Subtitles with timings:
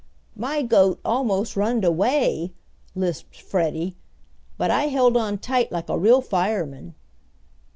[0.35, 2.53] "My goat almost runned away!"
[2.95, 3.97] lisped Freddie.
[4.57, 6.95] "But I held on tight like a real fireman."